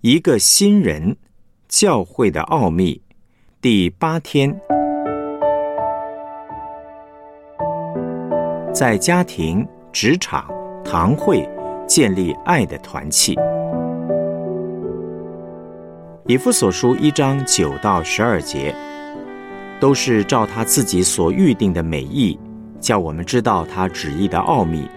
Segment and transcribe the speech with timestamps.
[0.00, 1.16] 一个新人
[1.66, 3.02] 教会的奥秘
[3.60, 4.56] 第八天，
[8.72, 10.48] 在家庭、职场、
[10.84, 11.44] 堂会
[11.84, 13.34] 建立爱的团契。
[16.28, 18.72] 以弗所书一章九到十二节，
[19.80, 22.38] 都是照他自己所预定的美意，
[22.78, 24.88] 叫我们知道他旨意的奥秘，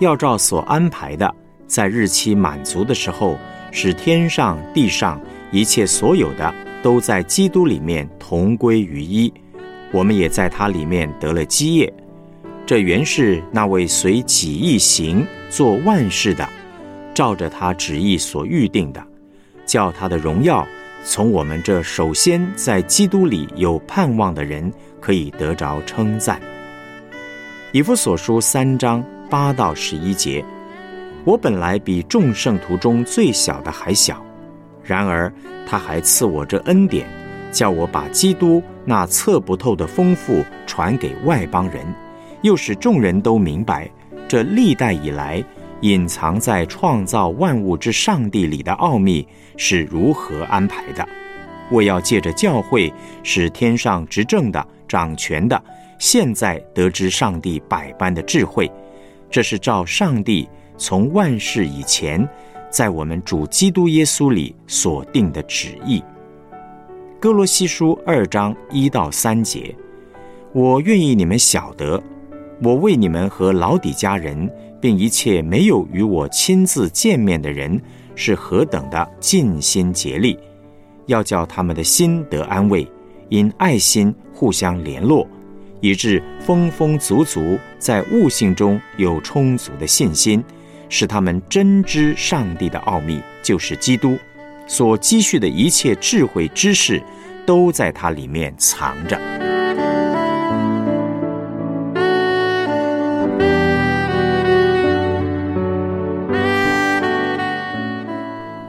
[0.00, 1.34] 要照所安排的，
[1.66, 3.36] 在日期满足的时候。
[3.70, 5.20] 使天上地上
[5.50, 9.32] 一切所有的都在基督里面同归于一，
[9.92, 11.92] 我们也在他里面得了基业。
[12.66, 16.48] 这原是那位随己意行做万事的，
[17.14, 19.02] 照着他旨意所预定的，
[19.64, 20.66] 叫他的荣耀
[21.04, 26.40] 从我们这首先在基督里有盼望的人可以得着称赞。
[27.72, 30.44] 以弗所书三章八到十一节。
[31.28, 34.24] 我本来比众圣徒中最小的还小，
[34.82, 35.30] 然而
[35.66, 37.06] 他还赐我这恩典，
[37.52, 41.84] 叫我把基督那测不透的丰富传给外邦人，
[42.40, 43.90] 又使众人都明白
[44.26, 45.44] 这历代以来
[45.82, 51.06] 隐藏在创造万物之上帝里的奥秘是如何安排的。
[51.70, 52.90] 我要借着教会，
[53.22, 55.62] 使天上执政的、掌权的，
[55.98, 58.72] 现在得知上帝百般的智慧，
[59.30, 60.48] 这是照上帝。
[60.78, 62.26] 从万事以前，
[62.70, 66.02] 在我们主基督耶稣里所定的旨意。
[67.20, 69.74] 哥罗西书二章一到三节，
[70.52, 72.00] 我愿意你们晓得，
[72.62, 74.48] 我为你们和老底家人，
[74.80, 77.80] 并一切没有与我亲自见面的人，
[78.14, 80.38] 是何等的尽心竭力，
[81.06, 82.86] 要叫他们的心得安慰，
[83.30, 85.26] 因爱心互相联络，
[85.80, 90.42] 以致丰丰足足在悟性中有充足的信心。
[90.88, 94.18] 使他们真知上帝的奥秘，就是基督
[94.66, 97.02] 所积蓄的一切智慧知识，
[97.46, 99.18] 都在它里面藏着。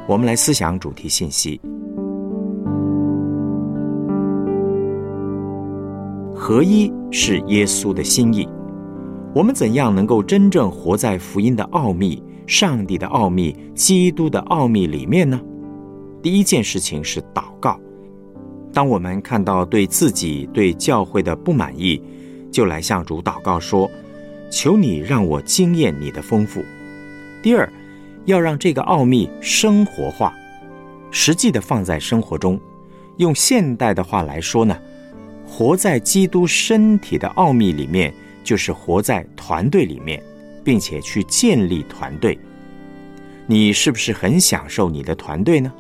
[0.08, 1.62] 我们来思想主题信息：
[6.36, 8.50] 合一是耶稣的心意。
[9.32, 15.40] 我们怎样能够真正活在福音的奥秘、上帝的奥秘、基督的奥秘里面呢？
[16.22, 17.80] 第一件事情是祷告。
[18.74, 22.02] 当我们看到对自己、对教会的不满意，
[22.52, 23.90] 就来向主祷告说
[24.50, 26.64] ：“求你让我经验你的丰富。”
[27.44, 27.72] 第二，
[28.26, 30.34] 要让这个奥秘生活化，
[31.12, 32.60] 实际的放在生活中。
[33.18, 34.76] 用现代的话来说呢，
[35.46, 38.12] 活在基督身体的奥秘里面。
[38.44, 40.22] 就是活在团队里面，
[40.64, 42.38] 并且去建立团队。
[43.46, 45.72] 你是不是很享受你的团队呢？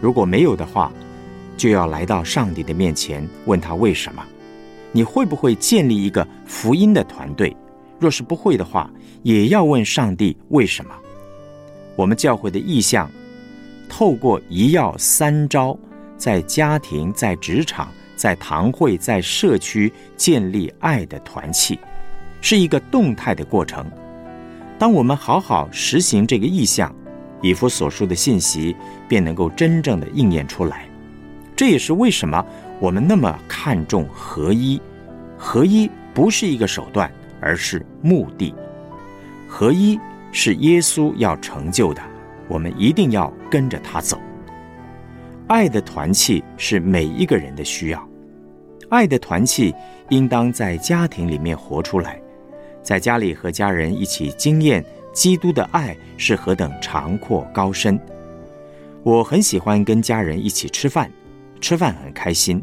[0.00, 0.92] 如果没有的话，
[1.56, 4.24] 就要来到上帝的面前，问他为什么。
[4.92, 7.54] 你会不会建立一个福音的团队？
[7.98, 8.90] 若是不会的话，
[9.22, 10.94] 也要问上帝为什么。
[11.94, 13.10] 我们教会的意向，
[13.88, 15.78] 透过一要三招，
[16.16, 21.78] 在家庭、在职场、在堂会、在社区建立爱的团契。
[22.40, 23.84] 是一个动态的过程。
[24.78, 26.94] 当我们好好实行这个意向，
[27.42, 28.76] 以弗所述的信息
[29.08, 30.86] 便能够真正的应验出来。
[31.56, 32.44] 这也是为什么
[32.78, 34.80] 我们那么看重合一。
[35.36, 37.10] 合一不是一个手段，
[37.40, 38.54] 而是目的。
[39.48, 39.98] 合一
[40.30, 42.02] 是耶稣要成就的，
[42.46, 44.20] 我们一定要跟着他走。
[45.48, 48.08] 爱的团契是每一个人的需要，
[48.88, 49.72] 爱的团契
[50.08, 52.20] 应当在家庭里面活出来。
[52.82, 57.98] 在家里和家人一起经验基督的爱是何等长阔高深，
[59.04, 61.08] 我很喜欢跟家人一起吃饭，
[61.60, 62.60] 吃饭很开心。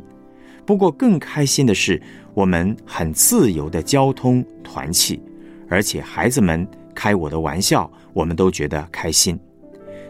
[0.66, 2.02] 不过更开心的是，
[2.34, 5.22] 我们很自由的交通团契，
[5.70, 9.40] 而且孩子们开我的玩笑，我们都觉得开心。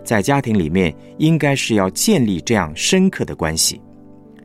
[0.04, 3.82] 在家庭里面，应该是要建立这样深刻的关系，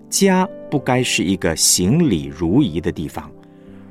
[0.09, 3.31] 家不该是一个行礼如仪的地方。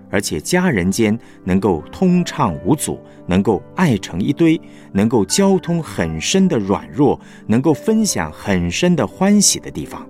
[0.09, 4.59] 而且家人间能够通畅无阻，能够爱成一堆，
[4.93, 10.07] 能够交通很深的软弱，能够分享很深的欢喜的地方，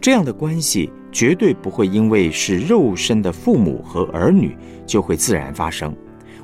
[0.00, 5.92] 这样的关系绝对不会因为是肉身的父母和儿女就会自然发生。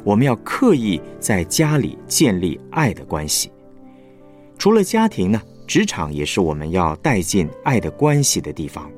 [0.03, 3.53] 我们要刻意在家里建立爱的关系。
[4.61, 8.91] 除了家庭呢，职场也是我们要带进爱的关系的地方。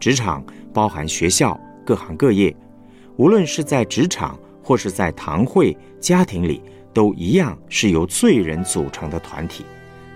[0.00, 0.44] 职场
[0.74, 2.52] 包含学校，各行各业。
[3.16, 6.60] 无论是在职场或是在堂会、家庭里，
[6.92, 9.64] 都一样是由罪人组成的团体。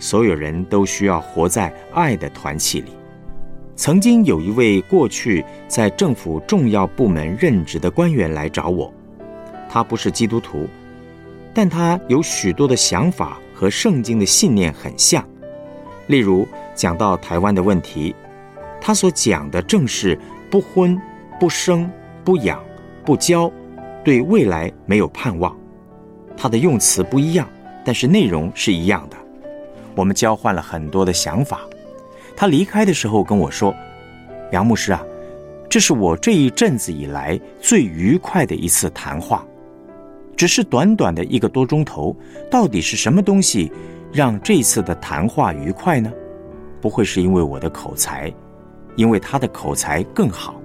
[0.00, 2.90] 所有人都需要活在爱的团契里。
[3.76, 8.92] 曾经有一位过去在政府重要部门任职的官员来找我，
[9.69, 10.66] 他不是基督徒，
[11.54, 15.22] 但他有许多的想法和圣经的信念很像。
[16.06, 18.14] 例如讲到台湾的问题，
[18.80, 20.18] 他所讲的正是
[20.50, 20.98] 不婚、
[21.38, 21.90] 不生、
[22.24, 22.58] 不养、
[23.04, 23.52] 不交，
[24.02, 25.54] 对未来没有盼望。
[26.38, 27.46] 他的用词不一样，
[27.84, 29.16] 但是内容是一样的。
[29.94, 31.60] 我们交换了很多的想法。
[32.34, 33.74] 他离开的时候跟我说
[34.52, 35.04] ：“杨牧师啊，
[35.68, 39.44] 这是我这一阵子以来最愉快的一次谈话。
[40.40, 42.16] 只是短短的一个多钟头，
[42.50, 43.70] 到底是什么东西
[44.10, 46.10] 让这次的谈话愉快呢？
[46.81, 48.32] 不会是因为我的口才，
[48.96, 50.58] 因为他的口才更好。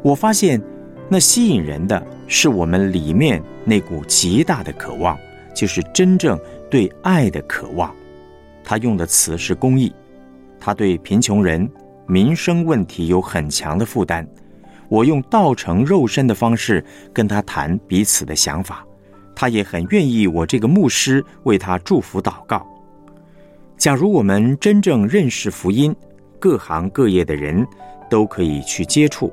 [0.00, 0.62] 我发现，
[1.08, 5.18] 那吸引人的是我们里面那股极大的渴望，
[5.52, 6.38] 就是真正
[6.70, 7.92] 对爱的渴望。
[8.62, 9.92] 他用的词是公益。”
[10.60, 11.68] 他对贫穷人、
[12.06, 14.24] 民生问题有很强的负担。
[14.88, 18.85] 我用道成肉身的方式跟他谈彼此的想法，
[19.36, 22.66] 他也很愿意我这个牧师为他祝福祷告。
[23.76, 25.94] 假如我们真正认识福音，
[26.40, 27.64] 各行各业的人
[28.10, 29.32] 都可以去接触，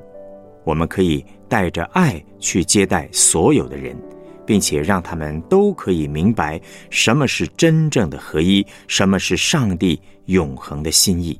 [0.64, 3.98] 我们可以带着爱去接待所有的人，
[4.46, 6.62] 并且让他们都可以明白
[6.92, 10.00] 什么是真正的合一，什么是上帝。
[10.28, 11.38] 永恒的心意。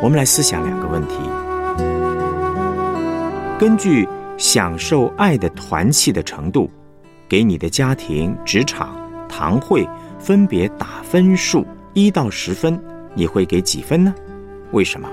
[0.00, 1.16] 我们来思想两个问题：
[3.58, 6.70] 根据享受爱的团契的程度，
[7.28, 8.96] 给你的家庭、职场、
[9.28, 9.84] 堂会
[10.16, 12.80] 分别打分数，一到十分，
[13.14, 14.14] 你会给几分呢？
[14.70, 15.08] 为什么？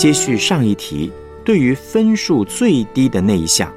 [0.00, 1.12] 接续上一题，
[1.44, 3.70] 对于分数最低的那一项，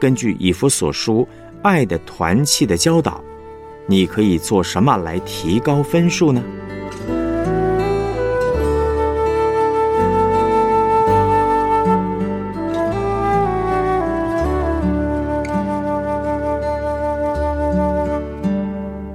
[0.00, 1.28] 根据以弗所书
[1.60, 3.22] 爱的团契的教导，
[3.84, 6.42] 你可以做什么来提高分数呢？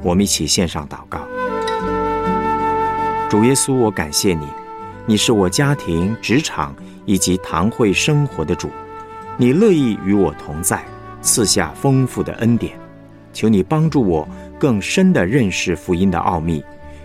[0.03, 1.21] 我们一起献上祷告，
[3.31, 4.45] 主耶稣，我感谢你。
[5.07, 6.75] 你是我家庭、职场
[7.05, 8.69] 以及堂会生活的主，
[9.35, 10.83] 你乐意与我同在，
[11.21, 12.79] 赐下丰富的恩典。
[13.33, 14.27] 求你帮助我
[14.59, 16.63] 更深的认识福音的奥秘，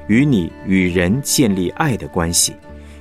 [0.09, 2.55] 与你与人建立爱的关系，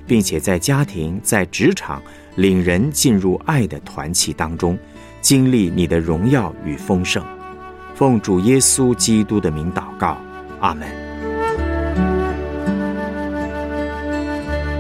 [0.08, 2.02] 并且在家庭、在职场
[2.36, 4.78] 领人进入爱的团契当中，
[5.22, 7.24] 经历你的荣耀与丰盛。
[7.96, 10.18] 奉主耶稣基督的名祷告，
[10.62, 11.15] 阿门。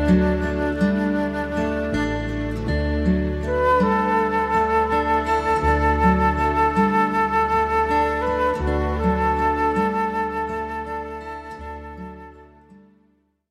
[0.07, 0.34] thank you